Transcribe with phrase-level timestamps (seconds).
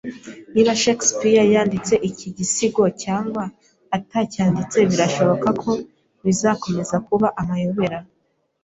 [0.53, 3.43] Niba Shakespeare yanditse iki gisigo cyangwa
[3.97, 5.71] atacyanditse birashoboka ko
[6.25, 7.99] bizakomeza kuba amayobera.